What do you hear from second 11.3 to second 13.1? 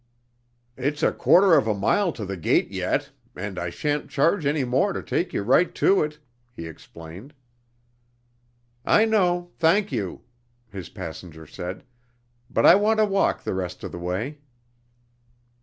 said. "But I want to